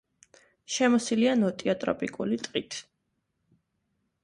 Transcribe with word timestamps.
შემოსილია 0.75 1.35
ნოტიო 1.41 1.77
ტროპიკული 1.85 2.41
ტყით. 2.47 2.81